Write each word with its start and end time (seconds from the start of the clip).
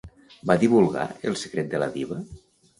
Va 0.51 0.55
divulgar 0.63 1.05
el 1.31 1.39
secret 1.45 1.71
de 1.77 1.85
la 1.85 1.93
diva? 2.01 2.21